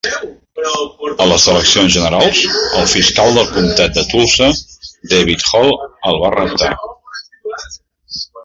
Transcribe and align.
A 1.25 1.27
les 1.31 1.43
eleccions 1.55 1.91
generals, 1.95 2.39
el 2.79 2.89
fiscal 2.95 3.37
del 3.37 3.51
comtat 3.59 3.95
de 3.99 4.07
Tulsa 4.15 4.49
David 5.15 5.47
Hall 5.53 5.73
el 6.13 6.21
va 6.25 6.33
reptar. 6.41 6.75